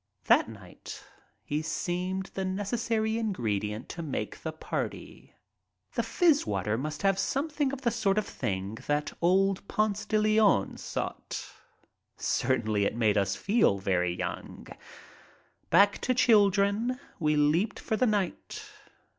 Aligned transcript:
That 0.25 0.49
night 0.49 1.03
he 1.43 1.61
seemed 1.61 2.31
the 2.33 2.43
necessary 2.43 3.19
ingredient 3.19 3.87
to 3.89 4.01
make 4.01 4.41
the 4.41 4.51
party. 4.51 5.35
The 5.93 6.01
fizz 6.01 6.47
water 6.47 6.75
must 6.75 7.03
have 7.03 7.19
something 7.19 7.71
of 7.71 7.81
the 7.81 7.91
sort 7.91 8.17
of 8.17 8.25
thing 8.25 8.79
that 8.87 9.13
old 9.21 9.67
Ponce 9.67 10.07
de 10.07 10.17
Leon 10.17 10.77
sought. 10.77 11.45
Certainly 12.17 12.85
it 12.85 12.95
made 12.95 13.15
us 13.15 13.35
feel 13.35 13.77
very 13.77 14.15
young. 14.15 14.65
Back 15.69 15.99
to 15.99 16.15
children 16.15 16.99
we 17.19 17.35
leaped 17.35 17.77
for 17.79 17.95
the 17.95 18.07
night. 18.07 18.63